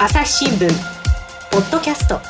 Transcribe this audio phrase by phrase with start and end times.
[0.00, 0.68] 朝日新聞
[1.50, 2.20] ポッドキャスト。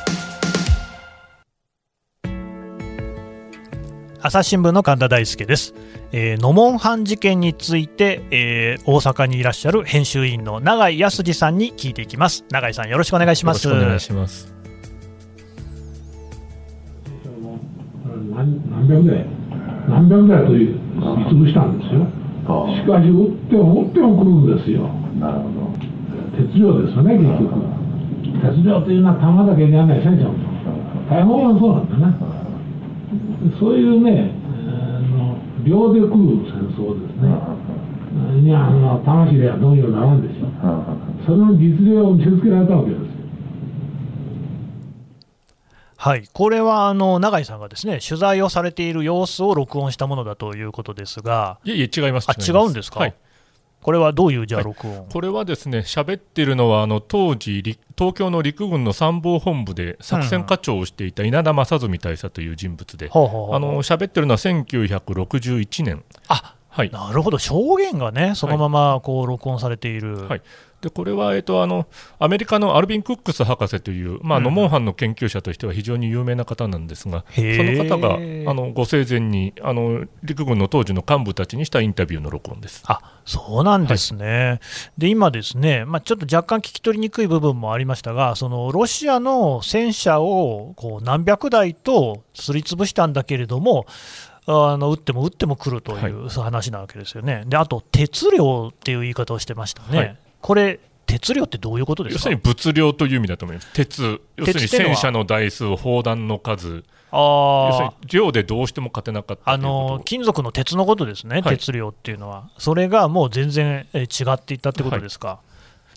[4.19, 5.75] 朝日新聞の神田大輔です、
[6.11, 12.43] えー、野門藩事件について、えー、大阪にいらっしゃる編集員の永井康二さんに聞いていきます。
[12.49, 13.67] 永井さんよろしくお願いします。
[13.67, 14.51] よろしくお願いします。
[18.33, 19.27] 何何百台
[19.87, 22.07] 何百台という潰したんですよ。
[22.73, 24.89] しかし撃っても撃っても来るんですよ。
[25.19, 25.58] なるほど
[26.39, 27.79] 鉄量ですよね結局。
[28.39, 30.35] 鉄量というのは弾だけじゃない戦車も
[31.09, 32.15] 大砲もそうなんだね
[33.59, 34.31] そういうね、
[34.67, 37.69] あの量で食う戦争ですね。
[38.41, 40.47] にあの魂ではどうにもならんでしょ
[41.25, 43.05] それの実例を見せつけられたわけですよ。
[45.97, 53.15] はい、これはあの永井さんがですね取材をされている様子を録音したものだということですが、いえいえ、違います、あ違うんですか、はい、
[53.81, 63.55] これはどういうじゃあ録音、これはですね、喋ってるのは、あの当時、東京の陸軍の参謀本部で作戦課長をしていた稲田正純大佐という人物で、ほうほうほう。
[63.55, 66.03] あの喋ってるのは1961年。
[66.27, 70.27] あはい、なるほど、証言がね、そのままこう録音されている。
[70.27, 70.41] はい。
[70.81, 71.87] でこれは、えっと、あの
[72.19, 82.83] アメリカのアルビン・クックス博士という、まあ、ノモンハンの研究者としては非常に有名な方なんですが、その方があのご生前にあの陸軍の当時の幹部たちにしたインタビューの録音です。
[82.85, 84.59] あそうなんですね、はい、
[84.97, 93.85] で今、ですね、まあ、ちょっと若干聞き取りにくい部分もありましたが、そのロシアの戦車をこう何百台とすりつぶしたんだけれども、
[94.45, 97.43] あの撃っても撃っても来るという、はい、話なわけですよね。
[97.47, 99.97] であと鉄量っていう言い方をしてましたね。
[99.97, 100.17] はい。
[100.41, 102.19] これ、鉄量ってどういうことですか？
[102.19, 115.39] 要するに物量という意味だと思います、鉄、要するに戦車の台数、砲弾の数、あ要するに量でどうしても勝てなかったあの金属の鉄のことですね、はい、鉄量っていうのは、それがもう全然違っていったってことですか？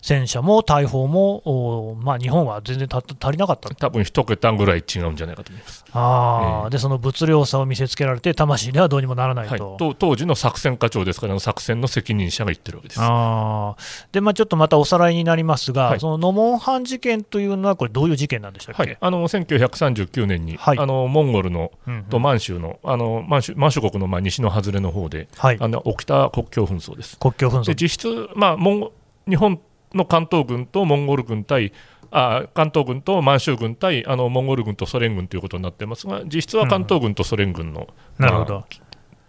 [0.03, 3.73] はい戦車も大砲も、まあ、日本は全然足りなかった。
[3.73, 5.85] 多分一桁ぐらい違うんじゃないかと思います。
[5.93, 12.99] あ、えー、でその物量差を見せつけられて、魂ではどうにもならないと、はい、当時の作戦課長ですから、作戦の責任者が言ってるわけです。
[13.01, 13.77] あ
[14.11, 27.17] で、まあ、ちょっとまたおさらいになりますが、はい、そのノモンハン事件というのは、これ、どういう事件なんでしたっけ、はい、あの1939年に、あのモンゴルの、うんうん、と満州の、あの満州満州国のまあ西の外れの方で、あの起きた国境紛争です。
[27.19, 27.67] 国境紛争。
[27.67, 28.91] で実質、まあ、モン
[29.29, 29.61] 日本
[29.93, 31.73] の関東軍とモンゴル軍対
[32.11, 37.87] あ関東軍と満州軍対あのモンゴル軍とソ連軍ということになってますが実質は関東軍とソ連軍の、
[38.19, 38.65] うん、なるほど、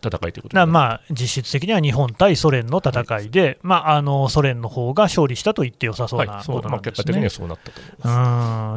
[0.08, 7.70] 戦いということまあ、実質的には日本対ソ連の戦いで、はい、まあ、あのソ連の方が勝利したと言ってよさそうなことなんですね、まあ、結果的にはそうなった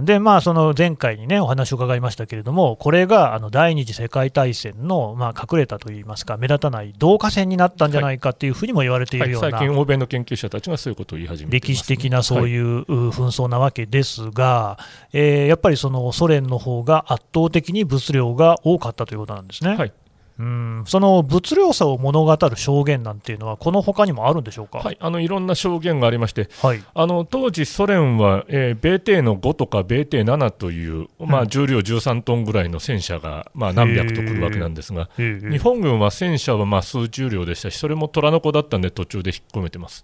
[0.01, 9.53] とで、まあ、その前回にね、お話を伺いましたけれども、これがあの第二次世界大戦の、まあ、隠れたといいますか、目立たない導火線になったんじゃないかというふうにも言われているような、はい。
[9.53, 14.77] はい、最近、欧米の研究者たちがそういうことを言い始めて、ね、歴史的なそういう紛争なわけですが、
[15.13, 19.75] えー、やっぱりそのソ連の方が圧倒的に物量が多かったということなんですね。
[19.75, 19.93] はい
[20.39, 20.83] うん。
[20.85, 40.03] その物量差を物語る証言なんていうのは、このほかにもあるんでしょうか、はい、あのいろんな証言がありまして、はい、あの当時、ソ連は、えー、米艇の5とか米艇7という、まあ、重量13トンぐらいの戦車が、まあ、何百と来るわけなんですが、日本軍は戦車はまあ数重量でしたし、それも虎の子だったんで、途中で引っ込めてます。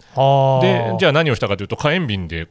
[0.60, 2.48] でじゃあ何をしたかというと、火炎瓶で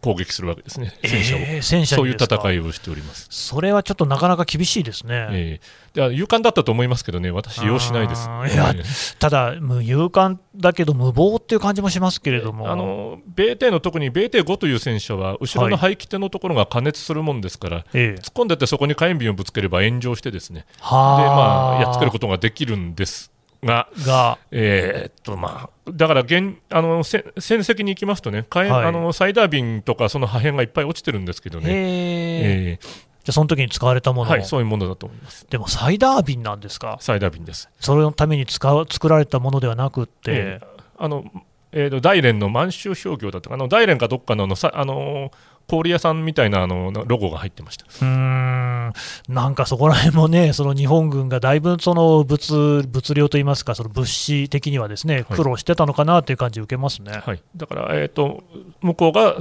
[0.00, 3.26] 攻撃するわけですね、戦車を、えー、戦車そういう戦いをしております。
[3.30, 8.28] それはちょっとなかなか厳しいですね、えー、勇敢だったと思いますけどね、私、用しないです。
[8.52, 8.74] いや
[9.18, 20.66] ただ、勇敢だけど無謀っていう感じもしますけれども、あの米艇の特に米艇5という戦車は、後ろの排気艇のところが加熱するもんですから、はい、突っ込んでってそこに火炎瓶をぶつければ炎上して、ですね。
[20.78, 23.32] で、まあ、やっつけることができるんです。
[23.62, 24.38] が、が。
[24.50, 32.90] えー、っとまあ、だから現あの戦績に行きますとね、はい、あのサイダー瓶とかその破片がいっぱい落ちてるんですけどね、えー、じゃ
[33.28, 35.46] あその時に使われたもの、はい、そういうものだと思います。
[35.48, 37.68] でもサイダー瓶なんですか、サイダー瓶です。
[37.80, 40.66] それのために使う作られたものではなくて、えー、
[40.98, 41.24] あの
[41.72, 45.30] えーと、大連の満州商業だったかな、大連かどっかのあのさあの
[45.66, 48.92] 氷屋さんみたいなあのロゴが入ってましたうん
[49.28, 58.44] なんかそこら辺もね、その日本軍がだいぶその物物量といいますか、その物資的にはですね苦労してたのかなという感じを受けますね、はい、はい、だから、えーと、
[58.80, 59.36] 向こうが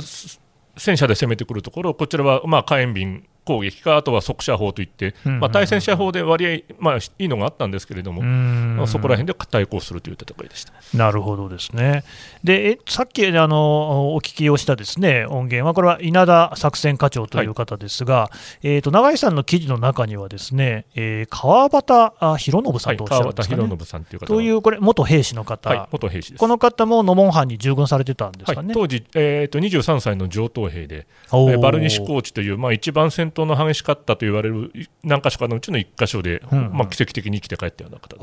[0.78, 10.74] 戦車で攻めてくるところ、こちらはまあ火炎瓶攻撃か、あとは速射砲といって、まあ、対戦車砲で割合、まあ、いいのがあったんですけれども、まあ、そこら辺で対抗するという戦いでした。
[10.94, 12.04] なるほどですね。
[12.44, 18.32] でえさっきあのお聞きをしたですね音源は、これは稲田作戦課長という方ですが、は
[18.62, 26.40] い、えーと、永井さんの記事の中には、ですね、えー、川端博信さんとおっしゃるんですか、ね、はい、川端博信さんという方という、これ、元兵士の方、はい、元兵士です。
[26.40, 34.72] この方も野門藩に従軍されてたんですかね、当時、えーと、23歳の上等兵で、えー、バルニシ高地という、まあ、一番戦闘の激しかったと言われる
[35.04, 38.16] 何か所かのうちの1か所で、うんうん、まあ、奇跡的に生きて帰ったような方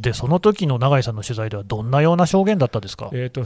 [0.00, 0.12] です。
[0.12, 3.44] でその時の永井さんの取材では、どんなような証言だったですか、えーと、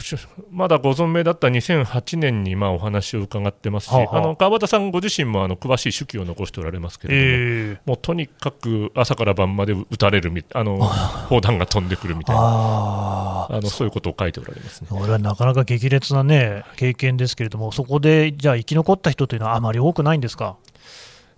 [0.51, 10.79] まだご存命だった2008年にまあお話を伺ってますし、はあはあ、あの川端さんご自身もあの詳しい手記を残しておられますけれども、えー、もうとにかく朝から晩まで撃たれるあの
[11.29, 14.89] 砲弾が飛んでくるみたいなあのそういうことを書いておられますね。
[14.91, 20.57] これはなかなか激烈な、ね、経験ですけれども、そこでじゃあ生き残った人というのはあまり多くないんですか？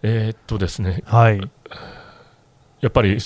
[0.02, 1.40] えー、っとですね、はい、
[2.80, 3.18] やっぱり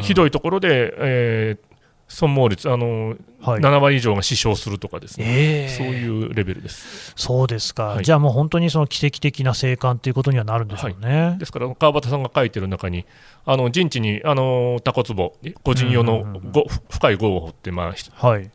[0.00, 1.76] ひどいところで、えー、
[2.08, 7.12] 損耗率あの、はい、7割以上が死傷するとかですね、えー、そういうレベルです。
[7.16, 13.06] そうですか、はい、じゃあもう本当にその奇跡的な生還ということにはなるんでしょうね、はい、ですから川端さんが書いてる中に
[13.44, 18.50] あの陣地にあのタコ壺個人用のご深い壕を掘って、まあはい、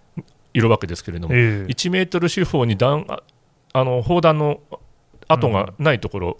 [0.54, 3.06] いるわけですけれども、えー、1メートル四方に弾
[3.74, 4.60] あの砲弾の
[5.28, 6.38] 跡がないところ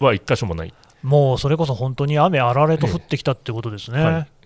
[0.00, 3.98] は1箇所もない、もうそれこそ本当に雨あられと降ってきたってことですね。
[4.00, 4.41] えー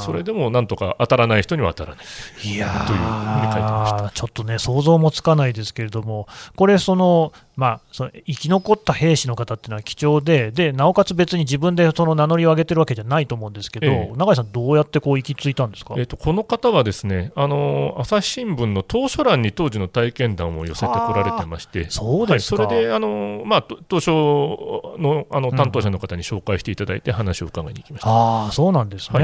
[0.00, 2.04] それでもなんとか当たらない人には当たらない。
[2.46, 4.10] いやというふうに書いてました。
[4.10, 6.26] ちょっとね、想像もつかないですけれども、
[6.56, 29.23] これ、そのまあ、その生き残った兵士の方っていうのは貴重で、でなおかつ別に自分でその名乗りを上げてるわけじゃないと思うんですけど、ええ、永井さん、どうやってこう行き着いたんですか、えーと、この方はですねあの朝日新聞の当初欄に当時の体験談を寄せてこられてまして、そうですはい、それであの、まあ、当初のあの担当者の方に紹介していただいて、話を伺いに行きました、うん、あそうなんですね。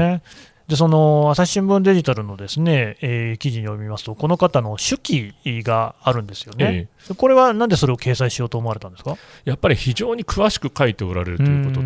[0.67, 5.33] でその朝日新聞デジタルのですね、えー、記事に読みますと、この方の手記
[5.63, 9.17] があるんですよね、ええ、これはなんでそれを掲載しようと思われたんですか？
[9.43, 11.85] やっぱり非常に詳しく書いておられるということと、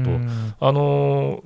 [0.60, 1.44] あのー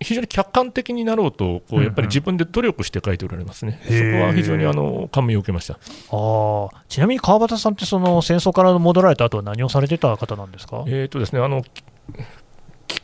[0.00, 5.74] 非常に客観的になろうとこうやっぱり自分で努力して書いておられますね、うんうん、そこは非常にあの感銘を受けました。
[5.74, 11.84] あちなみに川端さんってその戦争から戻られた後は何をされてた方なんですか、えーとですね、あの機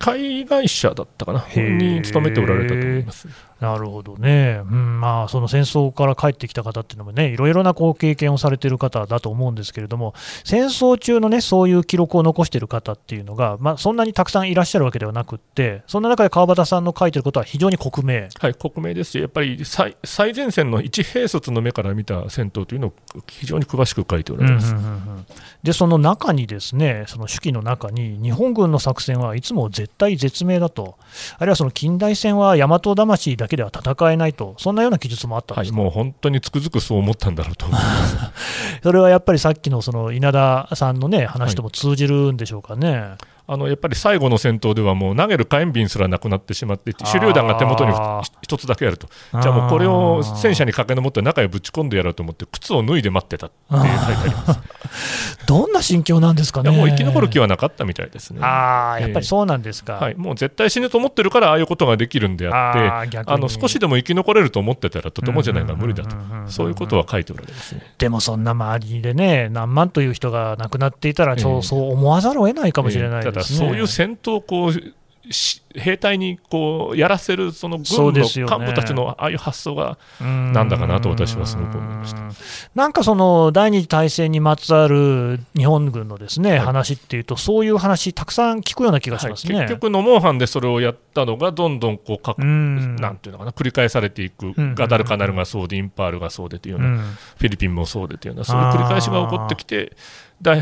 [0.00, 3.28] 械会社だったかなに勤めておられたと思います。
[3.60, 10.14] なるほどね、うんまあ、その戦争から帰ってきた方っていうのもね、いろいろなこう経験をされている方だと思うんですけれども、
[10.44, 18.28] 戦争中のね、そういう記録を残している方っていうのが、まあ、そんなにたくさんいらっしゃるわけではなくって、そんな中で川端さんの書いてることは非常に克明。
[18.40, 22.94] はい、克明ですし、やっぱり最最前線の一兵卒の目から見た戦闘というのを
[23.26, 24.74] 非常に詳しく書いておられます。
[24.74, 25.26] うんうんうんうん、
[25.62, 30.96] で、その中にですね、その手記の中に、日本軍の作戦はいつも絶対絶命だと、
[31.38, 38.16] あるいはその近代戦は大和魂だけでは戦えないと、そんなような記述もあったんです、はい、もう本当につくづくそう思ったんだろうと思います。
[38.82, 42.98] それはやっぱりさっきのその稲田さんの、ね、話とも通じるんでしょうかね。
[42.98, 49.08] はいあのやっぱり最後の戦闘ではもう投げる火炎瓶すらなくなってしまって手榴弾が手元に1つだけあると。
[49.32, 54.60] じゃあもうこれを戦車に駆け上って中へぶち込んでやろうと思って靴を脱いで待ってたって書いてあります。
[55.48, 56.70] どんな心境なんですかね。
[56.70, 58.38] もう生き残る気はなかったみたいですね。
[58.40, 66.14] あやっぱりそうなんですか、はい、もう絶対死ぬと思ってるからああいうことができるんであってあの少しでも生き残れると思ってたらとてもじゃないか無理だと
[66.46, 67.82] そういうことは書いておられますね。
[67.98, 74.72] でもそんな周りでね何万という人が亡くなっていたらそうそう思わざるを得ないかもしれないですね、えー、ただそういう戦とこう
[75.76, 82.22] 兵隊にこうやらせるその軍の幹部たちのああいう発想がなんだかなと私はすごく思いました。
[82.74, 99.96] なんかその第二次大戦にまつわる日本軍のですね、はい、話っていうと、そういう話、たくさん聞くような気がしますね、はい、結局、ノモンハンでそれをやったのが、どんどんこうかなんていうのかな、繰り返されていく、ガダルカナルがそうで、インパールがそうでというような、フィリピンもそうでというような、そういう繰り返しが起こってきて、
[100.42, 100.56] だ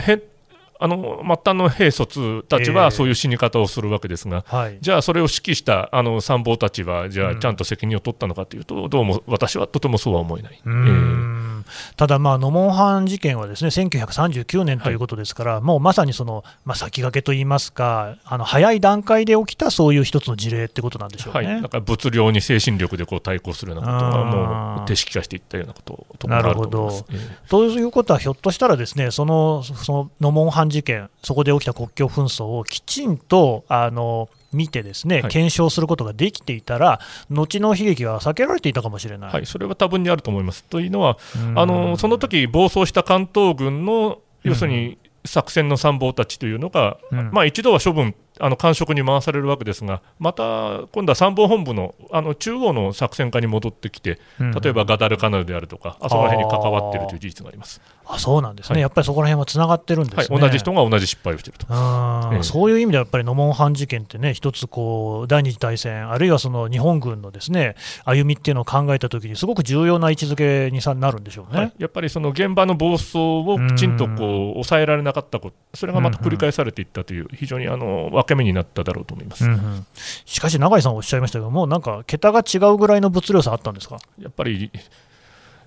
[0.81, 10.61] あの末端の兵卒たちはそういう死に方をするわけですが、えーはい、じゃあ、それを指揮したあの参謀たちは、じゃあ、ちゃんと責任を取ったのかというと、どうも私はとてもそうは思えない。
[10.65, 11.65] えー、
[11.97, 40.65] ただ、まあ、ノモンハン事件はですね1939年ということですから、はい、もうまさにその、まあ、先駆けといいますか、あの早い段階で起きたそういう一つの事例ってことなんでしょうね、はい、だから物量に精神力でこう対抗するようなことが、もう手式化していったようなこととなるほど、えー、ということは、ひょっとしたらですねそのそのノモンハン事件、そこで起きた国境紛争をきちんとあの見てですね、検証することができていたら、後の悲劇は避けられていたかもしれない、はい、それは多分にあると思います。
[40.65, 41.19] というのは、
[41.55, 79.87] あのその時暴走した関東軍の要するに、作戦の参謀たちというのが、うん、まあ、一度は処分、あの官職に回されるわけですが、また今度は参謀本部のあの中央の作戦課に戻ってきて、例えばガダルカナルであるとか、あそこら辺に関わっているという事実がありますあそうなんですね、はい、やっぱりそこら辺はつながってるんですね、はい、同じ人が同じ失敗をしていると、えー、そういう意味ではやっぱり野門藩事件ってね、一つこう、第二次大戦、あるいはその日本軍のですね歩みっていうのを考えたときに、すごく重要な位置づけになるんでしょうね、はい、やっぱりその現場の暴走をきちんとこう抑えられなかったこと、それがまた繰り返されていったという、非常にあの分け目になっただろうと思います、うんうん、
[80.25, 83.99] しかし、永井さんおっしゃいましたけども、なんか桁が違うぐらいの物量差あったんですか？
[84.21, 84.71] やっぱり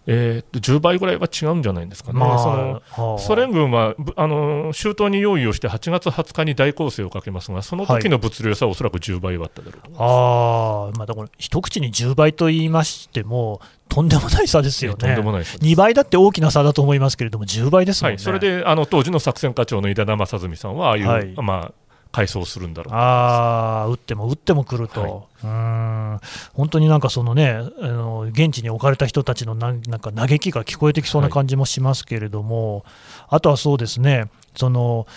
[0.07, 21.73] えー、10倍ぐらいは違うんじゃないですかね、まあ、そのソ連軍はあの周到に用意をして8月20日に大攻勢をかけますが、その時の物量差はおそらく10倍はあっただろうと思います、はい、あまあ、だから一口に10倍と言いましても、とんでもない差ですよね、とんでもない差2倍だって大きな差だと思いますけれども、10倍ですもんね、はい、それであの当時の作戦課長の稲田正純さんは、ああいう、はい、まあ、
[22.11, 26.19] 改装するんだろうあ打っても打っても来ると、はい、うん。
[26.53, 32.83] 本当になんかそのね、あの現地に置かれた人たちのなんか嘆きが聞こえてきそうな感じもしますけれども、はい、
[33.29, 35.07] あとはそうですね、その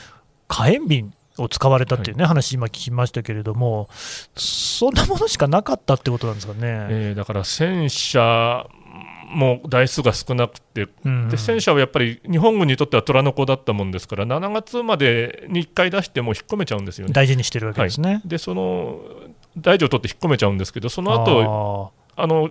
[0.47, 3.89] 火炎瓶を使われたっていうね、はい、話、今聞きましたけれども、
[4.37, 6.59] そんなものしかなかったってことなんですかね。
[6.63, 8.67] えー、だから戦車
[9.29, 10.87] もう台数が少なくて、
[11.31, 17.13] で戦車はやっぱり日本軍にとっては虎の子だったもんですから、7月までに1回出しても引っ込めちゃうんですよね。
[17.13, 18.15] 大事にしてるわけですね。
[18.15, 19.01] はい、でその
[19.57, 22.51] 大事を取って引っ込めちゃうんですけど、その後あの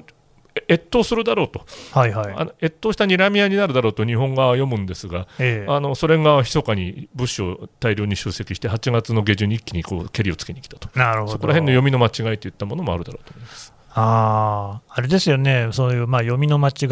[0.69, 11.31] 越冬するだろうと、はいはい、あの越冬した睨み合いになるだろうと日本側は読むんですが、えあのソ連側は密かに物資を大量に集積して、8月の下旬に一気にこう蹴りをつけに来たと、なるほど。
[11.33, 13.72] そこら辺の読みの間違いといったものもあるだろうと思います。
[13.95, 16.87] ああれですよね、そういうまあ読みの間違い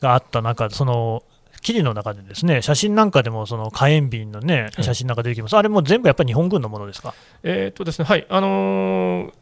[0.00, 1.22] があった中、その
[1.62, 7.14] 記事の中でですね写真なんかでもその火炎瓶のね写真なんか出てきます、あれも全部やっぱり日本軍のものですか？
[7.42, 8.26] えー、っとですねはい。
[8.28, 9.32] あのー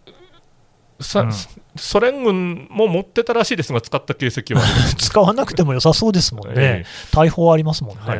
[1.00, 1.32] さ、うん、
[1.76, 4.62] ソ連軍も持ってたらしいですが、使った形跡は。
[4.98, 8.18] 使わなくても良さそうですもんね、えー、大砲ありますもんね、はい、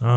[0.00, 0.08] う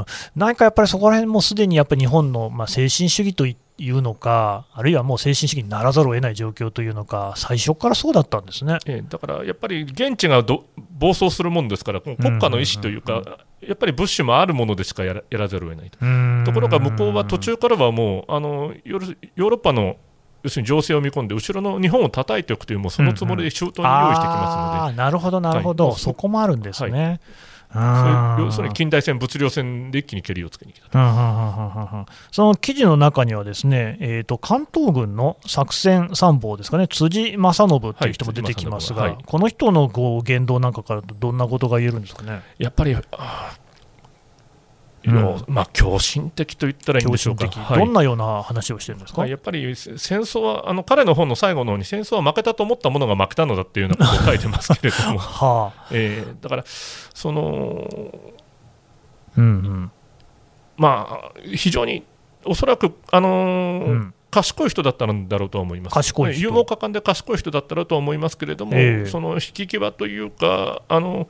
[0.00, 0.04] ん。
[0.36, 13.22] 何かやっぱりそこら辺もすでにやっぱり日本の、まあ、精神主義といいうのか、あるいはもう精神主義にならざるを得ない状況というのか、最初からそうだったんですね、えー、だからやっぱり現地が暴走すするもんですから、国家の意思というか、
[13.60, 15.98] やっぱり物資もあるものでしかやらざるを得ないと。
[16.44, 19.96] ところが向こうは途中からはもうあのヨーロッパの
[20.44, 27.02] 要するに情勢を見込んで、後ろの日本を叩いておくという、もうそのつもりで周到に用意してきますので、なるほど、なるほど、はい、そこもあるんですね。
[27.02, 27.20] はい
[28.38, 42.42] 要するに近代戦、物量戦で一気に蹴りをつけに来たその記事の中には、ですね、えーと、関東軍の作戦参謀ですかね、辻正信という人も出てきますが、はい、この人のこう言動なんかからどんなことが言えるんですかね？
[42.58, 42.96] やっぱり
[45.06, 55.86] うん、まあ、狂信的と言ったらいいんでしょうか、はい、どんなような話をしてるんですか、やっぱり戦争は、あの彼の本の最後の方に、戦争は負けたと思ったものが負けたのだっていうようなことを書いてますけれども、 はあ。
[55.90, 57.88] えー、だから、その、
[59.36, 59.90] うんうん、
[60.76, 62.04] まあ、非常に
[62.44, 65.94] おそらく、あのーうん賢い人だったんだろうと思います。
[65.94, 71.28] 賢い勇猛果敢で賢い人だったらと思いますけれども、えー、その引き際というか、あの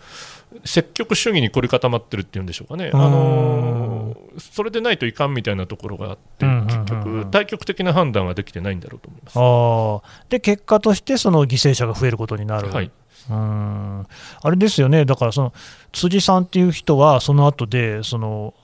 [0.64, 9.38] 積極主義に凝り固まってるっていうんでしょうかね、あのそれでないといかんみたいなところがあって、結局、対極的な判断はできてないんだろうと思います。
[9.38, 12.70] あで結果として、その犠牲者が増えることになる。
[12.70, 12.90] はい
[13.30, 14.06] うん。
[14.42, 15.52] あれですよね、だからその
[15.92, 18.54] 辻さんっていう人は、その後でその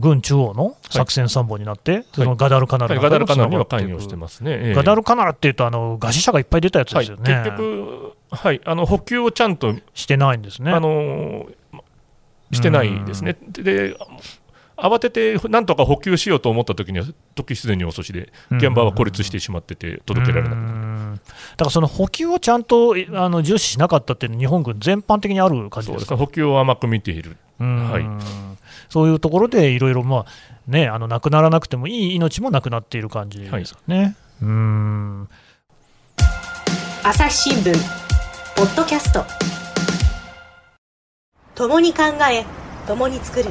[0.00, 10.72] 軍中央の作戦参謀になって、はい、そのガダルカナル、はい、ガダルカナルには関与してますね、えー、ガダルカナルっていうと、あの餓死者がいっぱい出たやつですよね、はい、結局、はい、あの補給をちゃんとしてないんですね。
[10.72, 11.46] あの
[12.50, 13.36] してないですね。
[13.50, 13.94] で
[14.80, 21.20] 慌ててなんとか補給しようと思った時には時すでに遅しで現場は孤立してしまってて届けられなくなる
[21.56, 26.16] だからその補給をちゃんとあの重視しなかったっていうのは日本軍全般的にある感じですか？
[26.16, 28.06] 補給を甘く見ている、はい、
[28.88, 30.26] そういうところでいろいろまあ
[30.68, 33.98] ねあの亡くならなくてもいい命もなくなっている感じですかね。
[33.98, 35.28] はい、うん。
[37.02, 37.72] 朝日新聞
[38.56, 39.24] ポッドキャスト。
[41.54, 42.44] 共に考え
[42.86, 43.50] 共に作る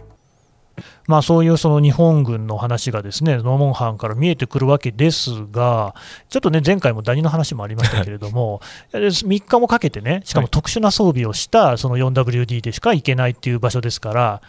[1.11, 5.93] まあ、そういうその日本軍の話がですねノモンハンから見えてくるわけですが、
[6.29, 8.61] ちょっとね、前回もダニの話もありましたけれども、
[8.93, 14.41] 3日もかけてね、しかも特殊な装備をしたその 4WD でしか行けないっていう場所ですから、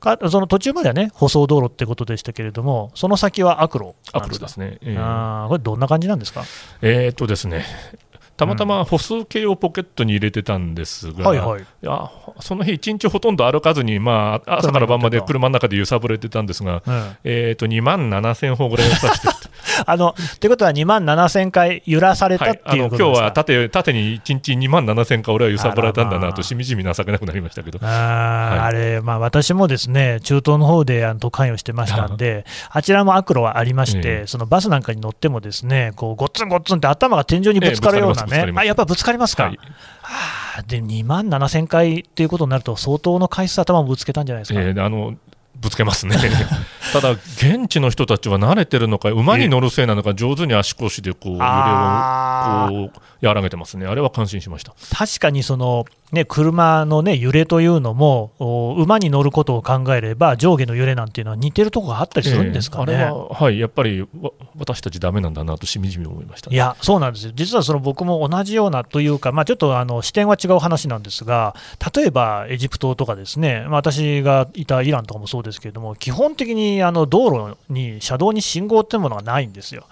[0.00, 6.42] かその途中まではね、舗装道路ってことでしたけれども、その先は悪路悪路ですね、えー、あこれ、どんな感じなんですか？
[6.80, 7.66] えー、っとですね
[8.40, 19.49] たまたま歩数計をポケットに入れてたんですが、はいはい、いやその日、一日ほとんど歩かずに、まあ、朝から晩まで車の中で揺さぶれてたんですが、うん、えー、と2万7000歩ぐらいを指して
[19.86, 39.44] あのということは、2万7000回揺らされたっていうことですか、はい、今日は縦縦に1日2万7000回、俺は揺さぶられたんだなと、しみじみ情けなくなりましたけど、あはい、あれ、まあ、私もですね中東の方であの関与してましたんで、あちらも悪路はありまして、えー、そのバスなんかに乗っても、ですねこうごっつんごっつんって頭が天井にぶつかるようなね、えー、あやっぱぶつかりますか？
[39.44, 39.58] はい。
[40.02, 44.60] はあ、で2万7000回っていうことになると、相当の回数、頭をぶつけたんじゃないですか？
[44.60, 45.14] えー、あの
[45.56, 46.16] ぶつけますね。
[46.92, 54.72] ただ、現地の人たちは慣れてるのか、馬に乗るせいなのか、上手に足腰でこう揺れをこう和らげてますね、あれは感心しました。
[54.96, 58.32] 確かにその、ね、車の、ね、揺れというのも、
[58.78, 64.04] 馬に乗ることを考えれば、上下の揺れなんていうのは似てるところがあったりするんですかね、えー、あれは、はい、やっぱり
[64.58, 71.54] 私たちだめなんだなとしみじみ思いました、ね、いや、そうなんですよ、実はその僕も同じようなというか、まあ、ちょっとあの視点は違う話なんですが、
[71.94, 79.86] 例えばエジプトとかですね、まあ、私がいたイランとかもそうですけれども、基本的にあの道路に、車道に信号っていうものがないんですよ。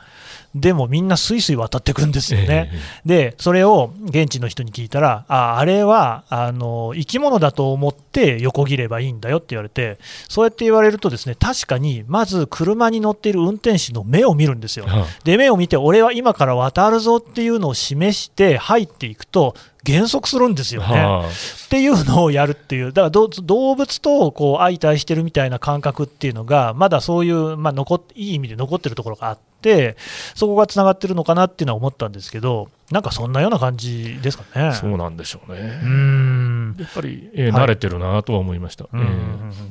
[0.54, 9.98] でもみんなすいすい渡ってくんですよね、えー、でそれを現地の人に聞いたら、ああれはあの生き物だと思って横切ればいいんだよって言われて、
[10.28, 14.86] そうやって言われると、ですね確かにまず車に乗っている運転手の目を見るんですよ、
[15.24, 19.54] で目を見て、俺は今から渡るぞっていうのを示して入っていくと、
[19.88, 21.30] 減速するんですよね、はあ、っ
[21.70, 29.96] ていうのをやるっていう、だから動物とこう相対してるみたいな感覚っていうのが、まだそういう、まあ、残いい意味で残ってるところがあって、
[30.34, 34.74] そこがつながってるのかなっていうのは思ったんですけど、なんかそんなような感じですかね。
[34.74, 35.80] そうなんでしょうね。
[35.82, 38.84] うんやっぱり、えー、慣れてるなとは思いました。
[38.84, 39.04] はい、え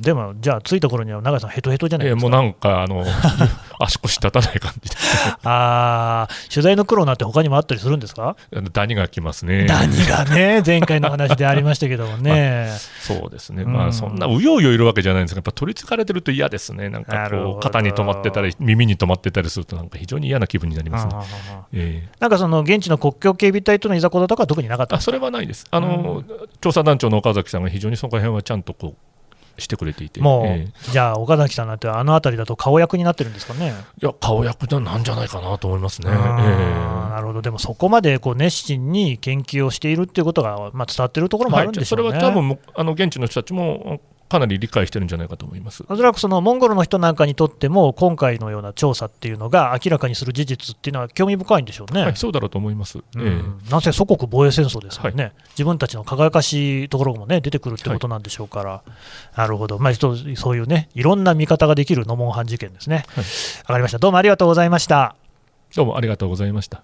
[0.04, 2.26] でも、じゃあ、着いた頃には、永井さん、ヘトヘトじゃないですか。
[2.26, 3.04] えー、もうなんか、あの
[3.78, 4.90] 足腰立たない感じ。
[4.90, 4.96] で
[5.44, 8.36] あ取材の苦労なんて、他にもあったりするんですか？
[8.72, 9.66] ダニが来ますね。
[9.66, 12.66] ダニがね、 前回の話でありましたけどもね。
[12.68, 21.12] まあ、そうですね、まあ、そんなうようよいるわけじゃないんですが、やっぱ取りつかれてると嫌ですね、なんかこう、肩に止まってたり、耳に止まってたりすると、なんか非常に嫌な気分になりますね。
[21.72, 25.66] えー、なんかその現地の国境警備隊ととのいざこざとかは特になかったそれはないです。
[25.70, 29.07] あの、うん、調査団長の岡崎さんが非常にその辺はちゃんとこう
[29.58, 33.74] してくれていて、もう、えー、じゃあ、岡崎さんなんて、あの辺りだと顔役になってるんですかね。
[34.00, 36.10] いや、顔役なんじゃないかなと思いますね。
[36.10, 45.84] えー、なるほど、でもそこまでこう熱心に研究をしているっていうことが、まあ、伝わってるところもあるんでしょうね、はい、それは多分あの現地の人たちもかなり理解してるんじゃないかと思います。
[45.88, 58.90] おそらくそのモンゴルの人なんかにとっても、今回のような調査っていうのが明らかにする事実っていうのは興味深いんでしょうね、はい、そうだろうと思います、うん、えー、なんせ祖国防衛戦争ですからね、はい、自分たちの輝かしいところも、ね、出てくるってことなんでしょうから、はい、
[59.38, 60.16] なるほど、まあ、そう
[60.56, 63.04] いうね、いろんな見方ができるノモンハン事件ですね。
[63.66, 65.16] わ、かりました、どうもありがとうございました。
[65.74, 66.82] どうもありがとうございました。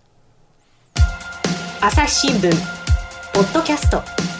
[1.80, 2.50] 朝日新聞
[3.34, 4.33] ポッドキャスト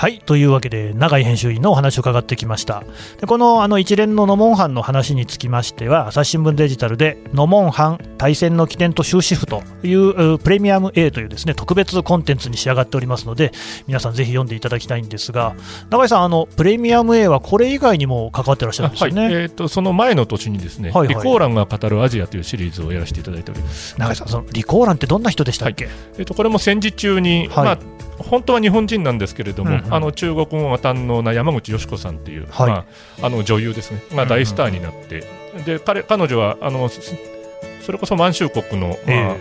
[0.00, 2.84] はいというわけで永井編集員のお話を伺ってきました。
[3.20, 13.52] でこのあの一連のノモンハンの話につきましては朝日新聞デジタルでノモンハン対戦の起点と終止符というプレミアム A というですね特別コンテンツに仕上がっておりますので
[13.86, 15.54] 皆さんぜひ読んでいただきたいんですが
[15.90, 27.78] 永井さんあのプレミアム A はこれ以外にも関わってらっしゃるんですよね、はい、えーと、その前の年にですね、はいはい、リコーランが語るアジアというシリーズをやらせていただいております永井さんそのリコーランってどんな人でしたっけ、はい、えーと、これも戦時中に、はい、まあ
[28.22, 32.86] 本当は日本人なんですけれども、うんうん、あの中国語が堪能な山口淑子さんっていう、はい、ま
[33.22, 35.20] あ、あの女優ですね、まあ、大スターになって、
[35.54, 39.36] うんうん、で彼彼女はあのそれこそ満州国の、ま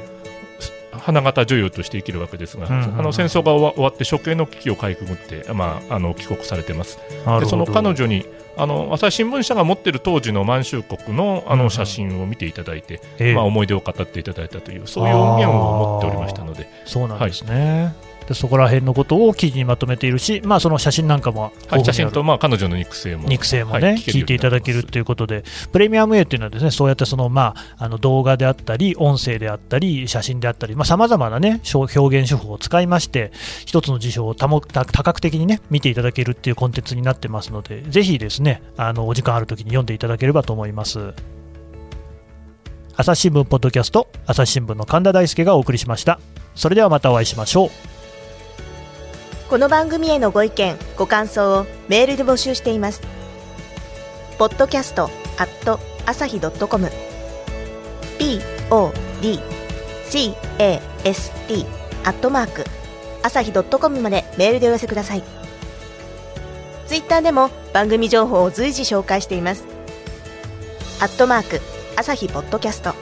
[0.93, 6.99] あ、花形女優として生きるわけですが、うんうんうん、あの戦争が終わって処刑の危機をかいくぐって、まあ、あの帰国されてます。
[7.39, 8.25] でその彼女に
[8.57, 16.67] あの朝日新聞社が持っている当時の満州国のあの写真を見ていただいて、うんうん、まあ、思い出を語っていただいたというそういう音源を持っておりましたので。
[16.85, 33.31] そうなんですね、はいでそこら辺のことを記事にまとめているし、まあ、その写真なんかも、はい、写真とまあ彼女の肉声も肉声もね、はい、聞いていただけるということで、プレミアム A っていうのはですねそうやってその、まあ、あの動画であったり、音声であったり、写真であったり、さまざ、まな、ね、表現手法を使いまして、
[33.65, 41.13] 一つの事象を多角的に、ね、見ていただけるっていうコンテンツになってますので、ぜひですねあのお時間あるときに読んでいただければと思います。
[42.95, 46.19] 朝日新聞ポッドキャスト朝日新聞の神田大輔がお送りしました。
[46.53, 47.88] それではまたお会いしましょう
[49.49, 53.01] この番組へのご意見ご感想をメールで募集しています。
[54.37, 55.05] ポッドキャスト
[55.39, 56.91] アット朝日ドットコム。
[58.19, 58.85] podcast
[62.05, 62.63] アットマーク
[63.23, 65.23] 朝日ドットコムまでメールでお寄せください。
[66.85, 69.65] ツイッターでも番組情報を随時紹介しています。
[71.01, 71.59] アットマーク
[71.95, 72.93] 朝日ポッドキャスト。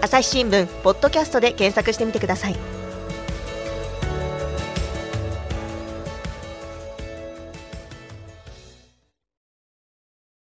[0.00, 2.56] 朝日新聞ポッドキャストで検索してみてください。